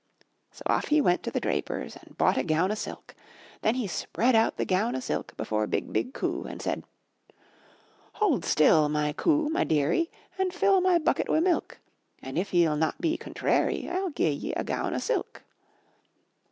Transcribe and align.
So 0.49 0.63
off 0.65 0.87
he 0.87 0.99
went 0.99 1.21
to 1.21 1.29
the 1.31 1.39
Draper's 1.39 1.95
and 1.95 2.17
bought 2.17 2.35
a 2.35 2.41
gown 2.43 2.71
o' 2.71 2.73
silk. 2.73 3.13
Then 3.61 3.75
he 3.75 3.85
spread 3.85 4.35
out 4.35 4.57
the 4.57 4.65
gown 4.65 4.95
o' 4.95 4.99
silk 4.99 5.37
before 5.37 5.67
BIG, 5.67 5.93
BIG 5.93 6.11
COO 6.15 6.45
and 6.45 6.59
said 6.59 6.83
Hold 8.13 8.43
still, 8.43 8.89
my 8.89 9.13
COO, 9.13 9.49
my 9.49 9.63
dearie, 9.63 10.09
And 10.39 10.51
fill 10.55 10.81
my 10.81 10.97
bucket 10.97 11.29
wi' 11.29 11.39
milk, 11.39 11.77
And 12.19 12.39
if 12.39 12.51
ye'll 12.51 12.75
not 12.77 12.99
be 12.99 13.15
contrairy, 13.15 13.87
I'll 13.91 14.09
gi'e 14.09 14.31
ye 14.31 14.53
a 14.53 14.63
gown 14.63 14.95
o' 14.95 14.97
silk." 14.97 15.43